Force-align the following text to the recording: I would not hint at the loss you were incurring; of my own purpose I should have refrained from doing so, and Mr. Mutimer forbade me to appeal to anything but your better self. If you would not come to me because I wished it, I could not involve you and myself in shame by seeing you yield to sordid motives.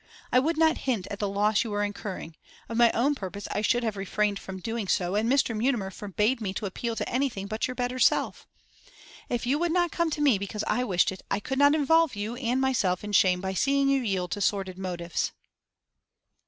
I 0.31 0.39
would 0.39 0.57
not 0.57 0.79
hint 0.89 1.05
at 1.11 1.19
the 1.19 1.29
loss 1.29 1.63
you 1.63 1.69
were 1.69 1.83
incurring; 1.83 2.35
of 2.67 2.75
my 2.75 2.89
own 2.89 3.13
purpose 3.13 3.47
I 3.51 3.61
should 3.61 3.83
have 3.83 3.95
refrained 3.95 4.39
from 4.39 4.59
doing 4.59 4.87
so, 4.87 5.13
and 5.13 5.31
Mr. 5.31 5.55
Mutimer 5.55 5.91
forbade 5.91 6.41
me 6.41 6.55
to 6.55 6.65
appeal 6.65 6.95
to 6.95 7.07
anything 7.07 7.45
but 7.45 7.67
your 7.67 7.75
better 7.75 7.99
self. 7.99 8.47
If 9.29 9.45
you 9.45 9.59
would 9.59 9.71
not 9.71 9.91
come 9.91 10.09
to 10.09 10.19
me 10.21 10.39
because 10.39 10.63
I 10.65 10.83
wished 10.85 11.11
it, 11.11 11.21
I 11.29 11.39
could 11.39 11.59
not 11.59 11.75
involve 11.75 12.15
you 12.15 12.35
and 12.37 12.59
myself 12.59 13.03
in 13.03 13.11
shame 13.11 13.41
by 13.41 13.53
seeing 13.53 13.89
you 13.89 14.01
yield 14.01 14.31
to 14.31 14.41
sordid 14.41 14.79
motives. 14.79 15.33